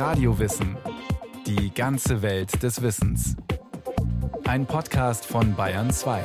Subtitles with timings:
[0.00, 0.78] Radiowissen.
[1.46, 3.36] Die ganze Welt des Wissens.
[4.48, 6.22] Ein Podcast von Bayern 2.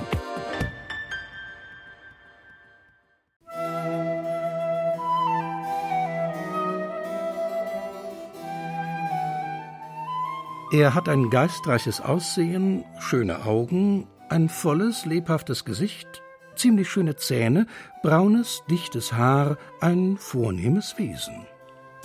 [10.72, 16.24] Er hat ein geistreiches Aussehen, schöne Augen, ein volles, lebhaftes Gesicht,
[16.56, 17.68] ziemlich schöne Zähne,
[18.02, 21.46] braunes, dichtes Haar, ein vornehmes Wesen.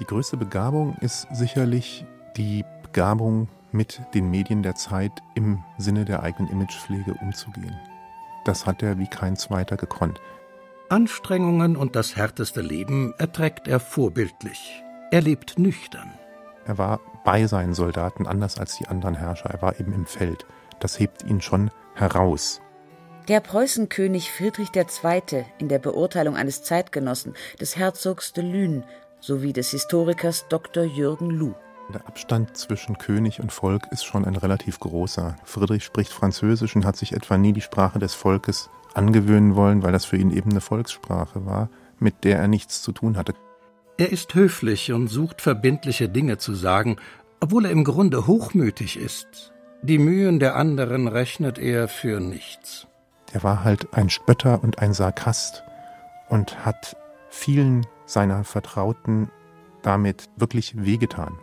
[0.00, 2.06] Die größte Begabung ist sicherlich
[2.36, 7.78] die Begabung, mit den Medien der Zeit im Sinne der eigenen Imagepflege umzugehen.
[8.44, 10.20] Das hat er wie kein zweiter gekonnt.
[10.88, 14.82] Anstrengungen und das härteste Leben erträgt er vorbildlich.
[15.12, 16.10] Er lebt nüchtern.
[16.64, 19.50] Er war bei seinen Soldaten anders als die anderen Herrscher.
[19.50, 20.46] Er war eben im Feld.
[20.80, 22.60] Das hebt ihn schon heraus.
[23.28, 25.44] Der Preußenkönig Friedrich II.
[25.58, 28.84] in der Beurteilung eines Zeitgenossen, des Herzogs de Luynes
[29.20, 30.84] sowie des Historikers Dr.
[30.84, 31.54] Jürgen Luh.
[31.92, 35.36] Der Abstand zwischen König und Volk ist schon ein relativ großer.
[35.44, 39.92] Friedrich spricht Französisch und hat sich etwa nie die Sprache des Volkes angewöhnen wollen, weil
[39.92, 43.34] das für ihn eben eine Volkssprache war, mit der er nichts zu tun hatte.
[43.98, 46.96] Er ist höflich und sucht verbindliche Dinge zu sagen,
[47.40, 49.52] obwohl er im Grunde hochmütig ist.
[49.82, 52.86] Die Mühen der anderen rechnet er für nichts.
[53.32, 55.64] Er war halt ein Spötter und ein Sarkast
[56.28, 56.96] und hat
[57.30, 59.30] vielen seiner Vertrauten
[59.82, 61.38] damit wirklich wehgetan.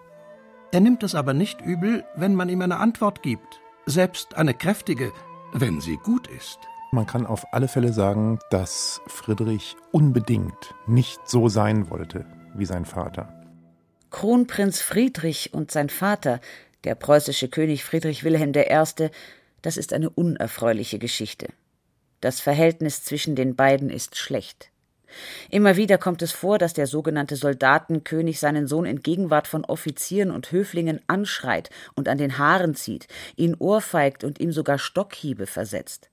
[0.71, 5.11] Er nimmt es aber nicht übel, wenn man ihm eine Antwort gibt, selbst eine kräftige,
[5.53, 6.59] wenn sie gut ist.
[6.91, 12.85] Man kann auf alle Fälle sagen, dass Friedrich unbedingt nicht so sein wollte, wie sein
[12.85, 13.33] Vater.
[14.09, 16.39] Kronprinz Friedrich und sein Vater,
[16.83, 19.09] der preußische König Friedrich Wilhelm I.,
[19.61, 21.47] das ist eine unerfreuliche Geschichte.
[22.21, 24.71] Das Verhältnis zwischen den beiden ist schlecht.
[25.49, 30.31] Immer wieder kommt es vor, dass der sogenannte Soldatenkönig seinen Sohn in Gegenwart von Offizieren
[30.31, 36.09] und Höflingen anschreit und an den Haaren zieht, ihn ohrfeigt und ihm sogar Stockhiebe versetzt.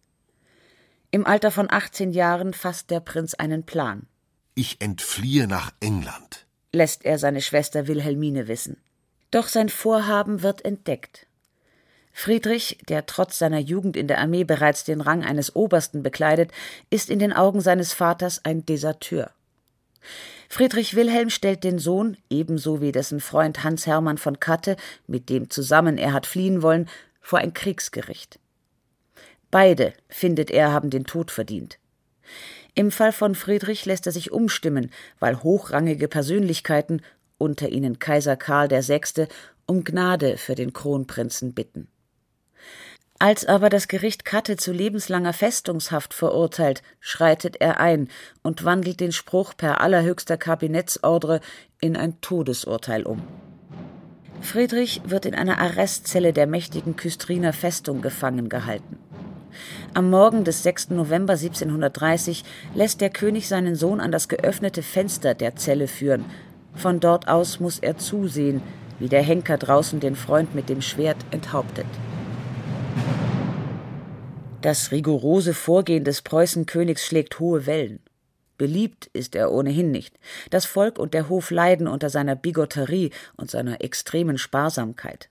[1.11, 4.07] Im Alter von 18 Jahren fasst der Prinz einen Plan.
[4.55, 8.77] Ich entfliehe nach England, lässt er seine Schwester Wilhelmine wissen.
[9.31, 11.27] Doch sein Vorhaben wird entdeckt.
[12.17, 16.53] Friedrich, der trotz seiner Jugend in der Armee bereits den Rang eines Obersten bekleidet,
[16.89, 19.33] ist in den Augen seines Vaters ein Deserteur.
[20.49, 24.77] Friedrich Wilhelm stellt den Sohn, ebenso wie dessen Freund Hans Hermann von Katte,
[25.09, 26.89] mit dem zusammen er hat fliehen wollen,
[27.21, 28.39] vor ein Kriegsgericht.
[29.51, 31.79] Beide, findet er, haben den Tod verdient.
[32.77, 37.03] Im Fall von Friedrich lässt er sich umstimmen, weil hochrangige Persönlichkeiten,
[37.39, 39.27] unter ihnen Kaiser Karl VI.,
[39.67, 41.89] um Gnade für den Kronprinzen bitten.
[43.21, 48.09] Als aber das Gericht Katte zu lebenslanger Festungshaft verurteilt, schreitet er ein
[48.43, 51.41] und wandelt den Spruch per allerhöchster Kabinettsordre
[51.81, 53.23] in ein Todesurteil um.
[54.41, 58.99] Friedrich wird in einer Arrestzelle der mächtigen Küstriner Festung gefangen gehalten.
[59.95, 60.91] Am Morgen des 6.
[60.91, 62.45] November 1730
[62.75, 66.25] lässt der König seinen Sohn an das geöffnete Fenster der Zelle führen.
[66.75, 68.61] Von dort aus muss er zusehen,
[68.99, 71.87] wie der Henker draußen den Freund mit dem Schwert enthauptet.
[74.65, 78.01] Das rigorose Vorgehen des Preußenkönigs schlägt hohe Wellen.
[78.57, 80.19] Beliebt ist er ohnehin nicht.
[80.49, 85.29] Das Volk und der Hof leiden unter seiner Bigotterie und seiner extremen Sparsamkeit.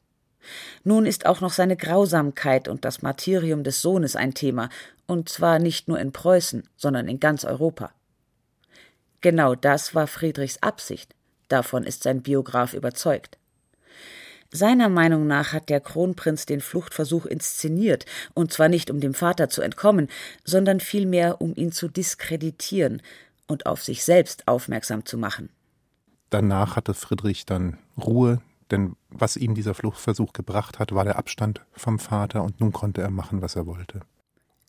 [0.83, 4.69] Nun ist auch noch seine Grausamkeit und das Martyrium des Sohnes ein Thema,
[5.07, 7.89] und zwar nicht nur in Preußen, sondern in ganz Europa.
[9.21, 11.15] Genau das war Friedrichs Absicht,
[11.47, 13.39] davon ist sein Biograf überzeugt.
[14.55, 18.05] Seiner Meinung nach hat der Kronprinz den Fluchtversuch inszeniert,
[18.35, 20.09] und zwar nicht um dem Vater zu entkommen,
[20.45, 23.01] sondern vielmehr um ihn zu diskreditieren
[23.47, 25.49] und auf sich selbst aufmerksam zu machen.
[26.29, 31.61] Danach hatte Friedrich dann Ruhe, denn was ihm dieser Fluchtversuch gebracht hat, war der Abstand
[31.71, 34.01] vom Vater und nun konnte er machen, was er wollte.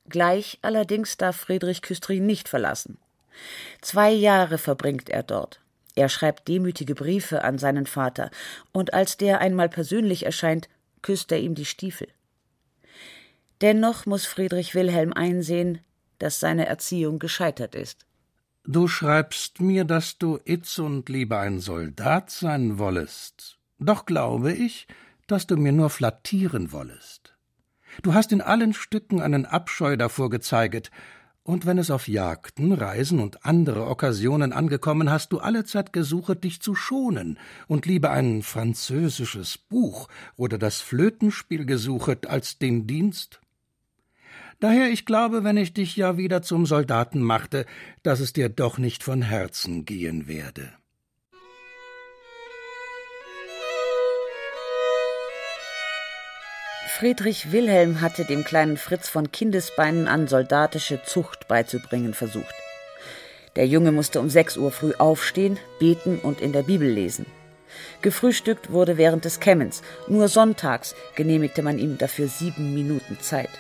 [0.08, 2.96] Gleich allerdings darf Friedrich Küstrin nicht verlassen.
[3.82, 5.60] Zwei Jahre verbringt er dort.
[5.94, 8.30] Er schreibt demütige Briefe an seinen Vater,
[8.72, 10.68] und als der einmal persönlich erscheint,
[11.02, 12.08] küsst er ihm die Stiefel.
[13.60, 15.80] Dennoch muss Friedrich Wilhelm einsehen,
[16.18, 18.06] dass seine Erziehung gescheitert ist.
[18.66, 24.86] Du schreibst mir, dass du itzund lieber ein Soldat sein wollest, doch glaube ich,
[25.26, 27.36] dass du mir nur flattieren wollest.
[28.02, 30.90] Du hast in allen Stücken einen Abscheu davor gezeiget,
[31.44, 36.62] und wenn es auf Jagden, Reisen und andere Okkasionen angekommen, hast du allezeit gesuchet, dich
[36.62, 37.38] zu schonen
[37.68, 43.42] und lieber ein französisches Buch oder das Flötenspiel gesuchet als den Dienst?
[44.58, 47.66] Daher ich glaube, wenn ich dich ja wieder zum Soldaten machte,
[48.02, 50.72] dass es dir doch nicht von Herzen gehen werde.
[56.96, 62.54] Friedrich Wilhelm hatte dem kleinen Fritz von Kindesbeinen an soldatische Zucht beizubringen versucht.
[63.56, 67.26] Der Junge musste um sechs Uhr früh aufstehen, beten und in der Bibel lesen.
[68.00, 69.82] Gefrühstückt wurde während des Kämmens.
[70.06, 73.50] Nur sonntags genehmigte man ihm dafür sieben Minuten Zeit.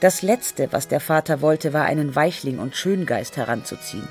[0.00, 4.06] Das Letzte, was der Vater wollte, war einen Weichling und Schöngeist heranzuziehen.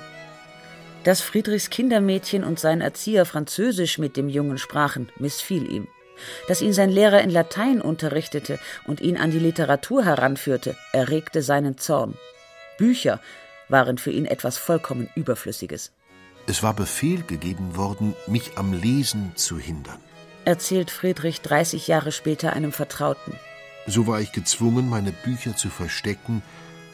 [1.03, 5.87] Dass Friedrichs Kindermädchen und sein Erzieher Französisch mit dem Jungen sprachen, missfiel ihm.
[6.47, 11.77] Dass ihn sein Lehrer in Latein unterrichtete und ihn an die Literatur heranführte, erregte seinen
[11.77, 12.15] Zorn.
[12.77, 13.19] Bücher
[13.69, 15.91] waren für ihn etwas vollkommen Überflüssiges.
[16.47, 19.99] Es war Befehl gegeben worden, mich am Lesen zu hindern.
[20.45, 23.33] Erzählt Friedrich 30 Jahre später einem Vertrauten.
[23.85, 26.41] So war ich gezwungen, meine Bücher zu verstecken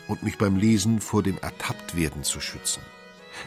[0.08, 2.81] und mich beim Lesen vor dem Ertapptwerden zu schützen.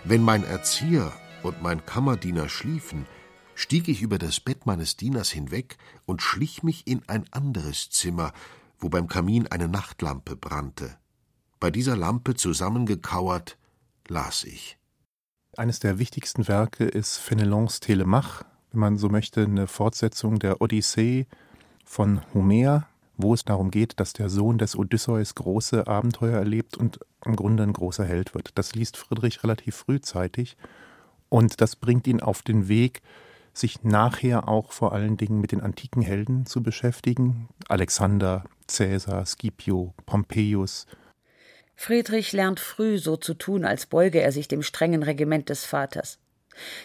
[0.04, 1.12] Wenn mein Erzieher
[1.42, 3.06] und mein Kammerdiener schliefen,
[3.56, 8.32] stieg ich über das Bett meines Dieners hinweg und schlich mich in ein anderes Zimmer,
[8.78, 10.96] wo beim Kamin eine Nachtlampe brannte.
[11.58, 13.56] Bei dieser Lampe zusammengekauert
[14.06, 14.78] las ich.
[15.56, 21.26] Eines der wichtigsten Werke ist Fenelons Telemach, wenn man so möchte, eine Fortsetzung der Odyssee
[21.82, 22.86] von Homer,
[23.16, 27.62] wo es darum geht, dass der Sohn des Odysseus große Abenteuer erlebt und im Grunde
[27.62, 28.50] ein großer Held wird.
[28.56, 30.58] Das liest Friedrich relativ frühzeitig
[31.30, 33.00] und das bringt ihn auf den Weg,
[33.56, 37.48] sich nachher auch vor allen Dingen mit den antiken Helden zu beschäftigen.
[37.68, 40.86] Alexander, Caesar, Scipio, Pompeius.
[41.74, 46.18] Friedrich lernt früh so zu tun, als beuge er sich dem strengen Regiment des Vaters.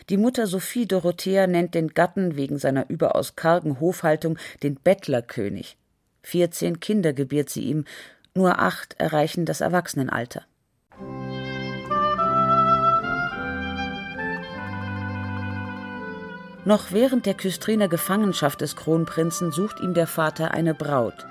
[0.09, 5.77] Die Mutter Sophie Dorothea nennt den Gatten wegen seiner überaus kargen Hofhaltung den Bettlerkönig.
[6.23, 7.85] Vierzehn Kinder gebiert sie ihm,
[8.35, 10.45] nur acht erreichen das Erwachsenenalter.
[16.63, 21.25] Noch während der Küstriner Gefangenschaft des Kronprinzen sucht ihm der Vater eine Braut,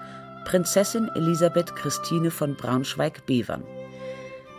[0.44, 3.62] Prinzessin Elisabeth Christine von Braunschweig-Bevern.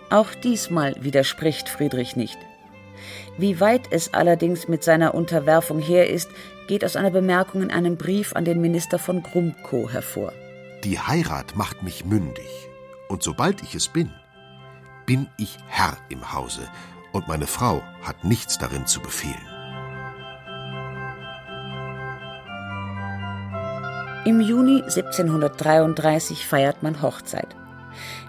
[0.09, 2.38] Auch diesmal widerspricht Friedrich nicht.
[3.38, 6.29] Wie weit es allerdings mit seiner Unterwerfung her ist,
[6.68, 10.31] geht aus einer Bemerkung in einem Brief an den Minister von Grumkow hervor.
[10.85, 12.47] Die Heirat macht mich mündig,
[13.09, 14.09] und sobald ich es bin,
[15.06, 16.62] bin ich Herr im Hause,
[17.12, 19.50] und meine Frau hat nichts darin zu befehlen.
[24.23, 27.56] Im Juni 1733 feiert man Hochzeit.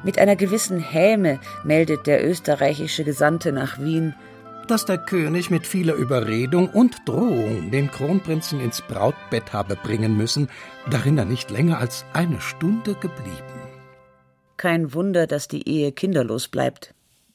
[0.02, 4.14] Mit einer gewissen Häme meldet der österreichische Gesandte nach Wien,
[4.68, 10.48] dass der König mit vieler Überredung und Drohung den Kronprinzen ins Brautbett habe bringen müssen,
[10.90, 13.60] darin er nicht länger als eine Stunde geblieben.
[14.56, 16.94] Kein Wunder, dass die Ehe kinderlos bleibt.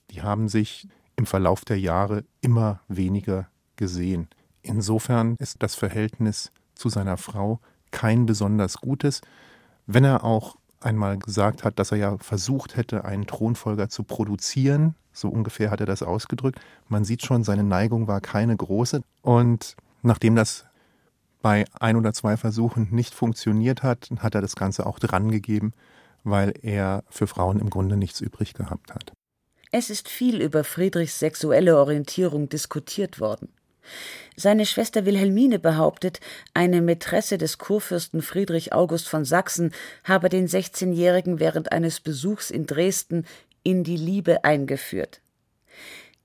[0.10, 4.30] Die haben sich im Verlauf der Jahre immer weniger gesehen.
[4.64, 7.60] Insofern ist das Verhältnis zu seiner Frau
[7.98, 9.22] kein besonders gutes,
[9.88, 14.94] wenn er auch einmal gesagt hat, dass er ja versucht hätte, einen Thronfolger zu produzieren.
[15.14, 16.60] So ungefähr hat er das ausgedrückt.
[16.90, 19.02] Man sieht schon, seine Neigung war keine große.
[19.24, 20.66] Und nachdem das
[21.42, 25.74] bei ein oder zwei Versuchen nicht funktioniert hat, hat er das Ganze auch drangegeben,
[26.24, 29.12] weil er für Frauen im Grunde nichts übrig gehabt hat.
[29.72, 33.50] Es ist viel über Friedrichs sexuelle Orientierung diskutiert worden.
[34.36, 36.20] Seine Schwester Wilhelmine behauptet,
[36.54, 39.72] eine Mätresse des Kurfürsten Friedrich August von Sachsen
[40.04, 43.26] habe den 16-Jährigen während eines Besuchs in Dresden
[43.64, 45.22] in die Liebe eingeführt.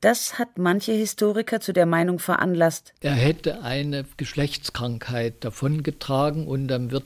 [0.03, 2.93] Das hat manche Historiker zu der Meinung veranlasst.
[3.01, 7.05] Er hätte eine Geschlechtskrankheit davongetragen und dann wird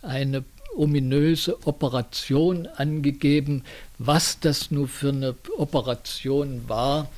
[0.00, 0.44] eine
[0.78, 3.64] ominöse Operation angegeben.
[3.98, 7.08] Was das nur für eine Operation war,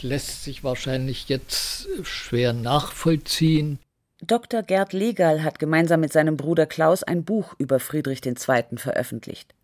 [0.00, 3.78] lässt sich wahrscheinlich jetzt schwer nachvollziehen.
[4.22, 4.62] Dr.
[4.62, 8.76] Gerd Legal hat gemeinsam mit seinem Bruder Klaus ein Buch über Friedrich II.
[8.76, 9.54] veröffentlicht.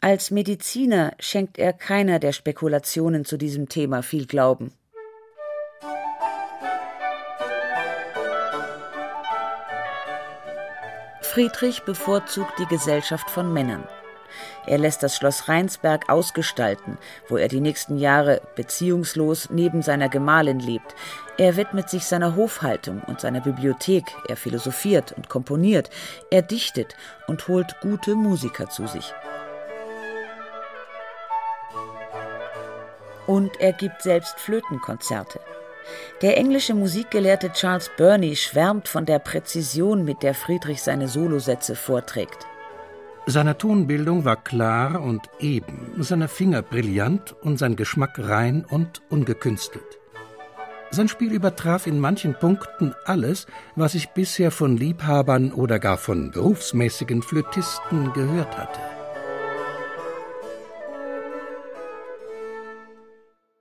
[0.00, 4.72] Als Mediziner schenkt er keiner der Spekulationen zu diesem Thema viel Glauben.
[11.36, 13.86] Friedrich bevorzugt die Gesellschaft von Männern.
[14.64, 16.96] Er lässt das Schloss Rheinsberg ausgestalten,
[17.28, 20.94] wo er die nächsten Jahre beziehungslos neben seiner Gemahlin lebt.
[21.36, 25.90] Er widmet sich seiner Hofhaltung und seiner Bibliothek, er philosophiert und komponiert,
[26.30, 29.12] er dichtet und holt gute Musiker zu sich.
[33.26, 35.38] Und er gibt selbst Flötenkonzerte.
[36.22, 42.46] Der englische Musikgelehrte Charles Burney schwärmt von der Präzision, mit der Friedrich seine Solosätze vorträgt.
[43.26, 49.98] Seine Tonbildung war klar und eben, seine Finger brillant und sein Geschmack rein und ungekünstelt.
[50.90, 56.30] Sein Spiel übertraf in manchen Punkten alles, was ich bisher von Liebhabern oder gar von
[56.30, 58.95] berufsmäßigen Flötisten gehört hatte.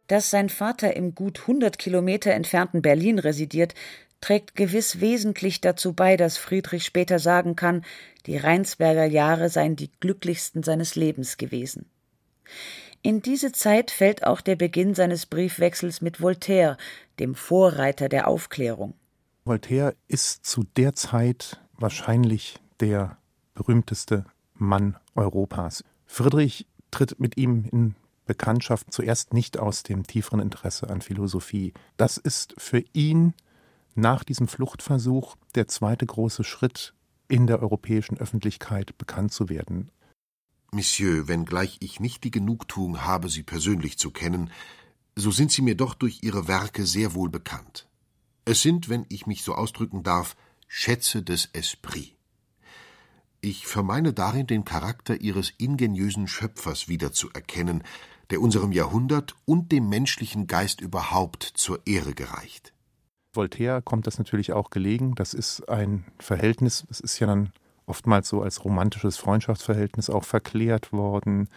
[0.08, 3.74] Dass sein Vater im gut 100 Kilometer entfernten Berlin residiert,
[4.22, 7.84] trägt gewiss wesentlich dazu bei, dass Friedrich später sagen kann,
[8.26, 11.86] die Rheinsberger Jahre seien die glücklichsten seines Lebens gewesen.
[13.02, 16.78] In diese Zeit fällt auch der Beginn seines Briefwechsels mit Voltaire,
[17.20, 18.96] dem Vorreiter der Aufklärung.
[19.44, 23.18] Voltaire ist zu der Zeit wahrscheinlich der
[23.54, 25.84] berühmteste Mann Europas.
[26.08, 27.96] Friedrich tritt mit ihm in
[28.26, 31.74] Bekanntschaft zuerst nicht aus dem tieferen Interesse an Philosophie.
[31.98, 33.34] Das ist für ihn
[33.96, 36.94] nach diesem Fluchtversuch der zweite große Schritt
[37.28, 39.90] in der europäischen Öffentlichkeit bekannt zu werden.
[40.72, 44.52] Monsieur, wenngleich ich nicht die Genugtuung habe, Sie persönlich zu kennen,
[45.16, 47.88] so sind Sie mir doch durch Ihre Werke sehr wohl bekannt.
[48.44, 50.36] Es sind, wenn ich mich so ausdrücken darf,
[50.68, 52.16] Schätze des Esprit.
[53.40, 57.84] Ich vermeine darin den Charakter Ihres ingeniösen Schöpfers wiederzuerkennen,
[58.32, 62.74] der unserem Jahrhundert und dem menschlichen Geist überhaupt zur Ehre gereicht.
[63.34, 65.16] Voltaire kommt das natürlich auch gelegen.
[65.16, 67.52] Das ist ein Verhältnis, es ist ja dann
[67.86, 71.50] oftmals so als romantisches Freundschaftsverhältnis auch verklärt worden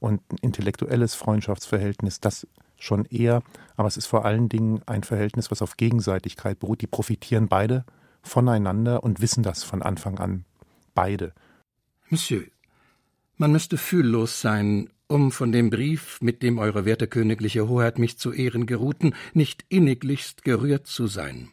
[0.00, 2.46] und ein intellektuelles Freundschaftsverhältnis, das
[2.76, 3.42] schon eher,
[3.76, 6.80] aber es ist vor allen Dingen ein Verhältnis, was auf Gegenseitigkeit beruht.
[6.80, 7.84] Die profitieren beide
[8.22, 10.44] voneinander und wissen das von Anfang an.
[10.94, 11.32] Beide.
[12.08, 12.44] Monsieur,
[13.38, 18.18] man müsste fühllos sein, um von dem Brief, mit dem Eure werte königliche Hoheit mich
[18.18, 21.48] zu Ehren geruhten, nicht inniglichst gerührt zu sein.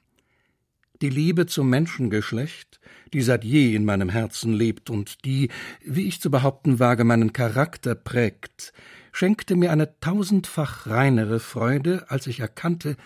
[1.02, 2.80] Die Liebe zum Menschengeschlecht,
[3.14, 5.50] die seit je in meinem Herzen lebt und die,
[5.82, 8.74] wie ich zu behaupten wage, meinen Charakter prägt,
[9.12, 12.98] schenkte mir eine tausendfach reinere Freude, als ich erkannte,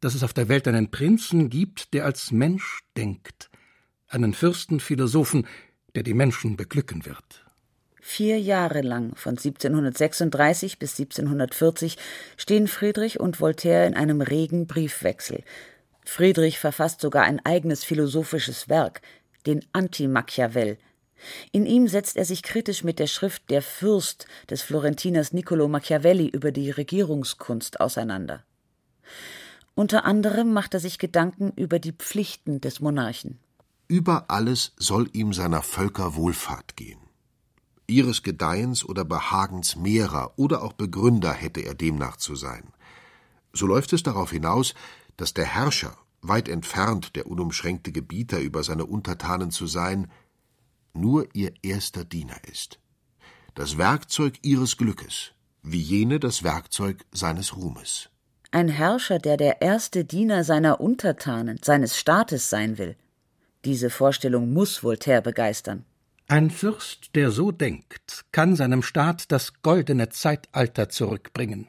[0.00, 3.50] dass es auf der Welt einen Prinzen gibt, der als Mensch denkt,
[4.08, 5.46] einen Fürstenphilosophen,
[5.94, 7.41] der die Menschen beglücken wird.
[8.04, 11.96] Vier Jahre lang, von 1736 bis 1740,
[12.36, 15.44] stehen Friedrich und Voltaire in einem regen Briefwechsel.
[16.04, 19.02] Friedrich verfasst sogar ein eigenes philosophisches Werk,
[19.46, 20.78] den Anti-Machiavell.
[21.52, 26.28] In ihm setzt er sich kritisch mit der Schrift Der Fürst des Florentiners Niccolo Machiavelli
[26.28, 28.42] über die Regierungskunst auseinander.
[29.76, 33.38] Unter anderem macht er sich Gedanken über die Pflichten des Monarchen.
[33.86, 36.98] Über alles soll ihm seiner Völker Wohlfahrt gehen.
[37.86, 42.72] Ihres Gedeihens oder Behagens Mehrer oder auch Begründer hätte er demnach zu sein.
[43.52, 44.74] So läuft es darauf hinaus,
[45.16, 50.10] dass der Herrscher, weit entfernt der unumschränkte Gebieter über seine Untertanen zu sein,
[50.94, 52.78] nur ihr erster Diener ist,
[53.54, 58.08] das Werkzeug ihres Glückes, wie jene das Werkzeug seines Ruhmes.
[58.50, 62.96] Ein Herrscher, der der erste Diener seiner Untertanen, seines Staates sein will.
[63.64, 65.84] Diese Vorstellung muss Voltaire begeistern.
[66.32, 71.66] Ein Fürst, der so denkt, kann seinem Staat das goldene Zeitalter zurückbringen.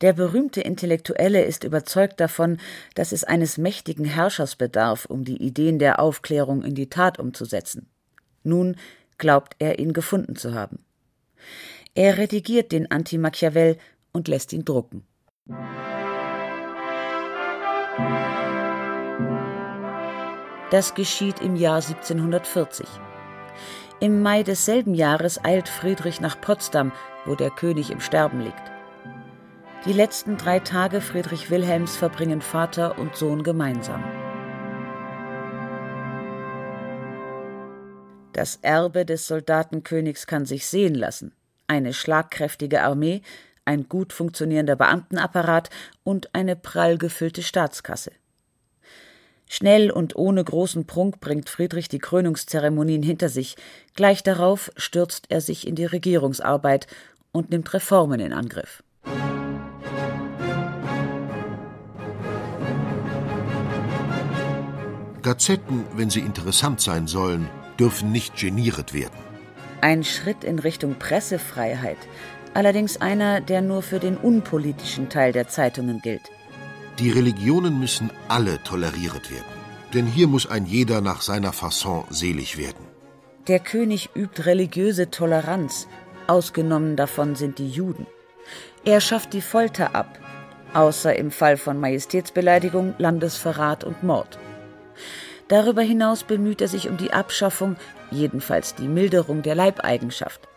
[0.00, 2.56] Der berühmte Intellektuelle ist überzeugt davon,
[2.94, 7.90] dass es eines mächtigen Herrschers bedarf, um die Ideen der Aufklärung in die Tat umzusetzen.
[8.42, 8.76] Nun
[9.18, 10.82] glaubt er, ihn gefunden zu haben.
[11.94, 13.76] Er redigiert den Anti-Machiavell
[14.12, 15.04] und lässt ihn drucken.
[20.70, 22.88] Das geschieht im Jahr 1740.
[24.04, 26.92] Im Mai desselben Jahres eilt Friedrich nach Potsdam,
[27.24, 28.70] wo der König im Sterben liegt.
[29.86, 34.04] Die letzten drei Tage Friedrich Wilhelms verbringen Vater und Sohn gemeinsam.
[38.34, 41.32] Das Erbe des Soldatenkönigs kann sich sehen lassen.
[41.66, 43.22] Eine schlagkräftige Armee,
[43.64, 45.70] ein gut funktionierender Beamtenapparat
[46.02, 48.10] und eine prall gefüllte Staatskasse.
[49.48, 53.56] Schnell und ohne großen Prunk bringt Friedrich die Krönungszeremonien hinter sich.
[53.94, 56.86] Gleich darauf stürzt er sich in die Regierungsarbeit
[57.32, 58.82] und nimmt Reformen in Angriff.
[65.22, 67.48] Gazetten, wenn sie interessant sein sollen,
[67.78, 69.18] dürfen nicht geniert werden.
[69.80, 71.96] Ein Schritt in Richtung Pressefreiheit,
[72.52, 76.30] allerdings einer, der nur für den unpolitischen Teil der Zeitungen gilt.
[77.00, 79.52] Die Religionen müssen alle toleriert werden,
[79.92, 82.86] denn hier muss ein jeder nach seiner Fasson selig werden.
[83.48, 85.88] Der König übt religiöse Toleranz,
[86.28, 88.06] ausgenommen davon sind die Juden.
[88.84, 90.20] Er schafft die Folter ab,
[90.72, 94.38] außer im Fall von Majestätsbeleidigung, Landesverrat und Mord.
[95.48, 97.76] Darüber hinaus bemüht er sich um die Abschaffung,
[98.12, 100.48] jedenfalls die Milderung der Leibeigenschaft.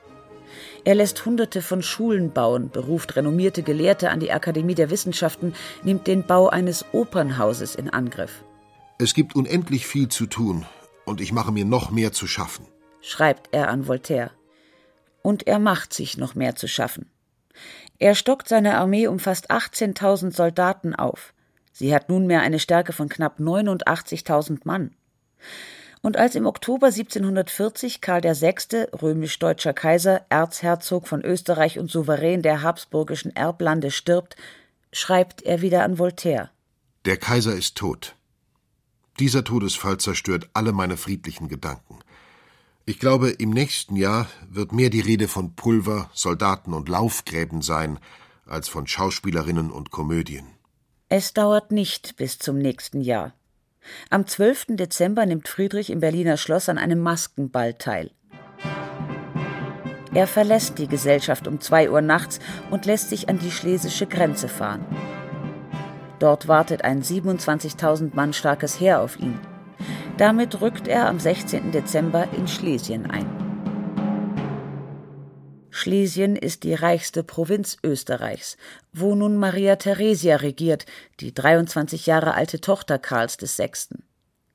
[0.88, 5.54] Er lässt Hunderte von Schulen bauen, beruft renommierte Gelehrte an die Akademie der Wissenschaften,
[5.84, 8.46] nimmt den Bau eines Opernhauses in Angriff.
[8.98, 10.66] Es gibt unendlich viel zu tun,
[11.04, 12.66] und ich mache mir noch mehr zu schaffen,
[13.02, 14.32] schreibt er an Voltaire.
[15.22, 17.12] Und er macht sich noch mehr zu schaffen.
[18.00, 21.34] Er stockt seine Armee um fast 18.000 Soldaten auf.
[21.74, 24.96] Sie hat nunmehr eine Stärke von knapp 89.000 Mann.
[26.08, 32.62] Und als im Oktober 1740 Karl VI., römisch-deutscher Kaiser, Erzherzog von Österreich und Souverän der
[32.62, 34.38] habsburgischen Erblande stirbt,
[34.94, 36.50] schreibt er wieder an Voltaire.
[37.04, 38.16] Der Kaiser ist tot.
[39.20, 42.00] Dieser Todesfall zerstört alle meine friedlichen Gedanken.
[42.86, 48.00] Ich glaube, im nächsten Jahr wird mehr die Rede von Pulver, Soldaten und Laufgräben sein,
[48.46, 50.48] als von Schauspielerinnen und Komödien.
[51.10, 53.34] Es dauert nicht bis zum nächsten Jahr.
[54.10, 54.68] Am 12.
[54.70, 58.12] Dezember nimmt Friedrich im Berliner Schloss an einem Maskenball teil.
[60.14, 62.40] Er verlässt die Gesellschaft um zwei Uhr nachts
[62.72, 64.86] und lässt sich an die schlesische Grenze fahren.
[66.20, 69.40] Dort wartet ein 27.000 Mann starkes Heer auf ihn.
[70.18, 71.72] Damit rückt er am 16.
[71.72, 73.37] Dezember in Schlesien ein.
[75.78, 78.58] Schlesien ist die reichste Provinz Österreichs,
[78.94, 80.88] wo nun Maria Theresia regiert,
[81.20, 84.00] die 23 Jahre alte Tochter Karls VI.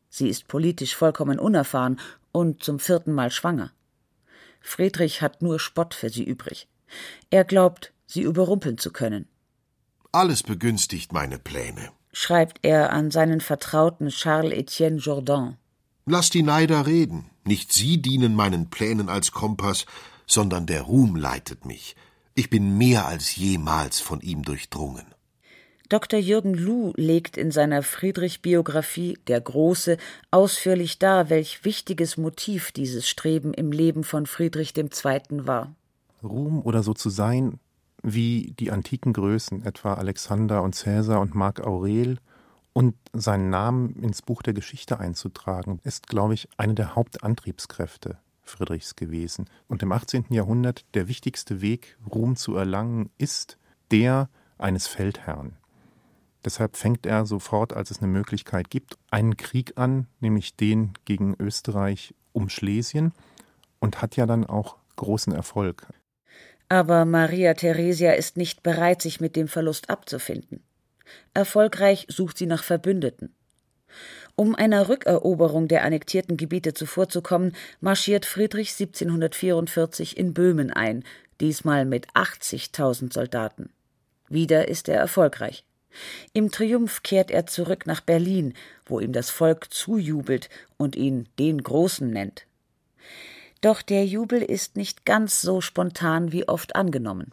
[0.09, 2.00] Sie ist politisch vollkommen unerfahren
[2.33, 3.71] und zum vierten Mal schwanger.
[4.61, 6.67] Friedrich hat nur Spott für sie übrig.
[7.31, 9.29] Er glaubt, sie überrumpeln zu können.
[10.11, 15.57] Alles begünstigt meine Pläne, schreibt er an seinen Vertrauten Charles Etienne Jourdan.
[16.05, 17.31] Lass die Neider reden.
[17.45, 19.87] Nicht sie dienen meinen Plänen als Kompass,
[20.26, 21.97] sondern der Ruhm leitet mich.
[22.35, 25.05] Ich bin mehr als jemals von ihm durchdrungen.
[25.88, 26.19] Dr.
[26.19, 29.99] Jürgen Luh legt in seiner Friedrich-Biografie Der Große
[30.31, 34.91] ausführlich dar, welch wichtiges Motiv dieses Streben im Leben von Friedrich II.
[35.47, 35.75] war.
[36.23, 37.59] Ruhm oder so zu sein
[38.02, 42.19] wie die antiken Größen, etwa Alexander und Cäsar und Mark Aurel,
[42.73, 48.96] und seinen Namen ins Buch der Geschichte einzutragen, ist, glaube ich, eine der Hauptantriebskräfte Friedrichs
[48.96, 49.48] gewesen.
[49.68, 50.26] Und im 18.
[50.31, 53.59] Jahrhundert der wichtigste Weg, Ruhm zu erlangen, ist
[53.90, 54.28] der
[54.59, 55.57] eines Feldherrn.
[56.44, 61.37] Deshalb fängt er sofort, als es eine Möglichkeit gibt, einen Krieg an, nämlich den gegen
[61.38, 63.12] Österreich um Schlesien,
[63.78, 65.87] und hat ja dann auch großen Erfolg.
[66.68, 70.62] Aber Maria Theresia ist nicht bereit, sich mit dem Verlust abzufinden.
[71.35, 73.35] Erfolgreich sucht sie nach Verbündeten.
[74.35, 81.05] Um einer Rückeroberung der annektierten Gebiete zuvorzukommen, marschiert Friedrich 1744 in Böhmen ein,
[81.40, 83.71] diesmal mit 80.000 Soldaten.
[84.29, 85.64] Wieder ist er erfolgreich.
[86.33, 88.55] Im Triumph kehrt er zurück nach Berlin,
[88.87, 92.47] wo ihm das Volk zujubelt und ihn den Großen nennt.
[93.61, 97.33] Doch der Jubel ist nicht ganz so spontan wie oft angenommen.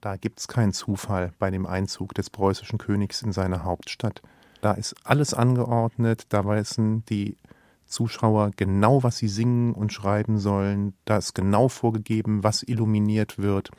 [0.00, 4.22] Da gibt's keinen Zufall bei dem Einzug des preußischen Königs in seine Hauptstadt.
[4.62, 7.36] Da ist alles angeordnet, da wissen die
[7.84, 10.94] Zuschauer genau, was sie singen und schreiben sollen.
[11.04, 13.70] Da ist genau vorgegeben, was illuminiert wird.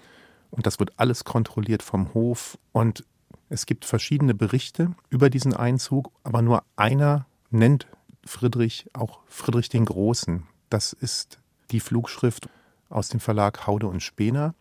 [0.51, 2.59] Und das wird alles kontrolliert vom Hof.
[2.73, 3.05] Und
[3.47, 7.87] es gibt verschiedene Berichte über diesen Einzug, aber nur einer nennt
[8.25, 10.43] Friedrich auch Friedrich den Großen.
[10.69, 11.39] Das ist
[11.71, 12.49] die Flugschrift
[12.89, 14.53] aus dem Verlag Haude und Spener.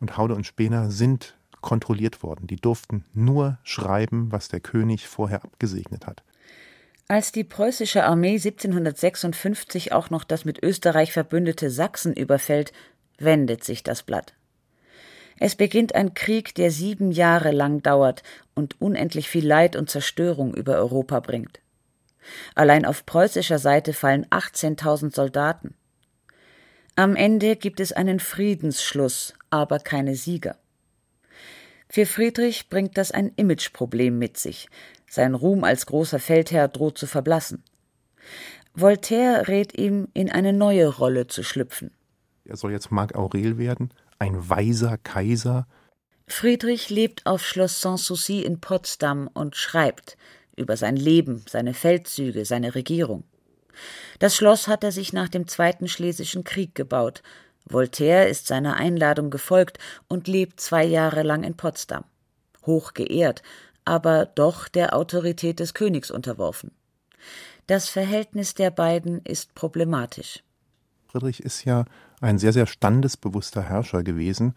[0.00, 2.46] Und Haude und Spener sind kontrolliert worden.
[2.46, 6.22] Die durften nur schreiben, was der König vorher abgesegnet hat.
[7.08, 12.72] Als die preußische Armee 1756 auch noch das mit Österreich verbündete Sachsen überfällt,
[13.18, 14.34] wendet sich das Blatt.
[15.40, 18.22] Es beginnt ein Krieg, der sieben Jahre lang dauert
[18.54, 21.60] und unendlich viel Leid und Zerstörung über Europa bringt.
[22.54, 25.74] Allein auf preußischer Seite fallen 18.000 Soldaten.
[26.96, 30.56] Am Ende gibt es einen Friedensschluss, aber keine Sieger.
[31.88, 34.68] Für Friedrich bringt das ein Imageproblem mit sich.
[35.08, 37.64] Sein Ruhm als großer Feldherr droht zu verblassen.
[38.74, 41.90] Voltaire rät ihm, in eine neue Rolle zu schlüpfen.
[42.44, 45.66] Er soll jetzt Marc Aurel werden, ein weiser Kaiser.
[46.26, 50.16] Friedrich lebt auf Schloss Sanssouci in Potsdam und schreibt
[50.56, 53.24] über sein Leben, seine Feldzüge, seine Regierung.
[54.18, 57.22] Das Schloss hat er sich nach dem Zweiten Schlesischen Krieg gebaut
[57.70, 59.78] Voltaire ist seiner Einladung gefolgt
[60.08, 62.04] und lebt zwei Jahre lang in Potsdam.
[62.66, 63.42] Hoch geehrt,
[63.84, 66.72] aber doch der Autorität des Königs unterworfen.
[67.66, 70.42] Das Verhältnis der beiden ist problematisch.
[71.08, 71.84] Friedrich ist ja
[72.20, 74.54] ein sehr, sehr standesbewusster Herrscher gewesen.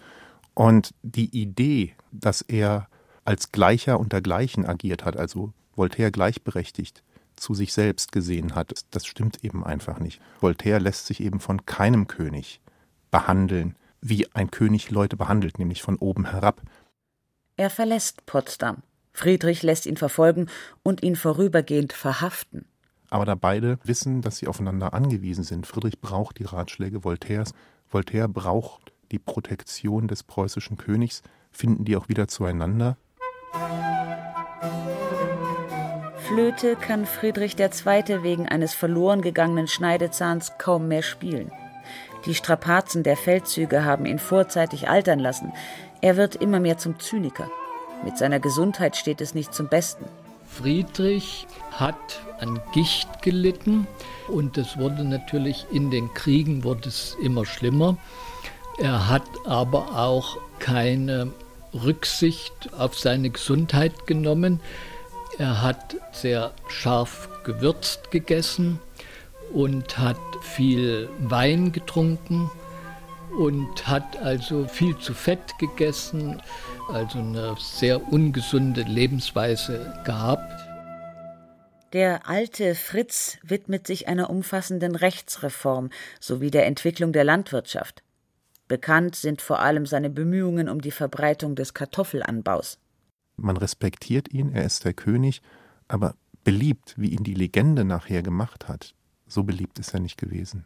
[0.54, 2.88] Und die Idee, dass er
[3.24, 7.04] als Gleicher unter Gleichen agiert hat, also Voltaire gleichberechtigt
[7.36, 10.22] zu sich selbst gesehen hat, das stimmt eben einfach nicht.
[10.42, 12.60] Voltaire lässt sich eben von keinem König
[13.12, 16.62] behandeln wie ein König Leute behandelt, nämlich von oben herab.
[17.56, 18.78] Er verlässt Potsdam.
[19.14, 20.48] Friedrich lässt ihn verfolgen
[20.84, 22.66] und ihn vorübergehend verhaften.
[23.10, 27.54] Aber da beide wissen, dass sie aufeinander angewiesen sind, Friedrich braucht die Ratschläge Voltaires,
[27.88, 31.22] Voltaire braucht die Protektion des preußischen Königs,
[31.52, 32.98] finden die auch wieder zueinander.
[36.16, 38.24] Flöte kann Friedrich II.
[38.24, 41.52] wegen eines verloren gegangenen Schneidezahns kaum mehr spielen.
[42.26, 45.54] Die Strapazen der Feldzüge haben ihn vorzeitig altern lassen.
[46.02, 47.50] Er wird immer mehr zum Zyniker.
[48.04, 50.06] Mit seiner Gesundheit steht es nicht zum Besten.
[50.48, 51.96] Friedrich hat
[52.40, 53.88] an Gicht gelitten
[54.28, 57.98] und es wurde natürlich in den Kriegen wurde es immer schlimmer.
[58.80, 61.32] Er hat aber auch keine
[61.74, 64.60] Rücksicht auf seine Gesundheit genommen.
[65.38, 68.80] Er hat sehr scharf gewürzt gegessen
[69.54, 72.50] und hat viel Wein getrunken
[73.38, 76.42] und hat also viel zu fett gegessen,
[76.90, 80.52] also eine sehr ungesunde Lebensweise gehabt.
[81.94, 88.02] Der alte Fritz widmet sich einer umfassenden Rechtsreform sowie der Entwicklung der Landwirtschaft.
[88.70, 92.80] Bekannt sind vor allem seine Bemühungen um die Verbreitung des Kartoffelanbaus.
[93.36, 95.42] Man respektiert ihn, er ist der König,
[95.90, 98.96] aber beliebt, wie ihn die Legende nachher gemacht hat,
[99.32, 100.66] so beliebt ist er nicht gewesen.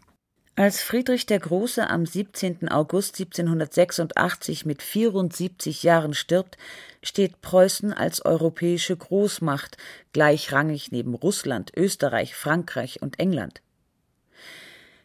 [0.57, 2.69] Als Friedrich der Große am 17.
[2.69, 6.57] August 1786 mit 74 Jahren stirbt,
[7.03, 9.75] steht Preußen als europäische Großmacht
[10.13, 13.61] gleichrangig neben Russland, Österreich, Frankreich und England.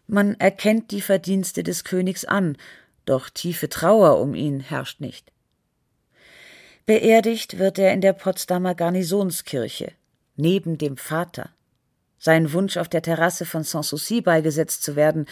[0.06, 2.56] Man erkennt die Verdienste des Königs an,
[3.04, 5.32] doch tiefe Trauer um ihn herrscht nicht.
[6.86, 9.92] Beerdigt wird er in der Potsdamer Garnisonskirche,
[10.36, 11.50] neben dem Vater.
[12.22, 15.24] Sein Wunsch, auf der Terrasse von Sanssouci beigesetzt zu werden,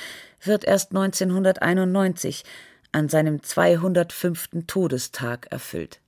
[0.42, 2.44] wird erst 1991
[2.92, 4.64] an seinem 205.
[4.66, 6.00] Todestag erfüllt.